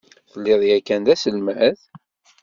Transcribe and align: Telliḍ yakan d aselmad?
Telliḍ 0.31 0.61
yakan 0.69 1.01
d 1.05 1.07
aselmad? 1.13 1.77